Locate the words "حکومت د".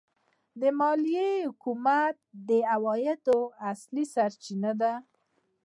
1.49-2.49